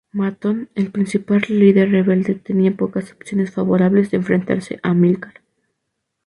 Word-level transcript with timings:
Matón, 0.11 0.71
el 0.73 0.89
principal 0.91 1.43
líder 1.47 1.91
rebelde 1.91 2.33
tenía 2.33 2.75
pocas 2.75 3.11
opciones 3.13 3.51
favorables 3.51 4.09
de 4.09 4.17
enfrentarse 4.17 4.79
a 4.81 4.89
Amílcar. 4.89 5.43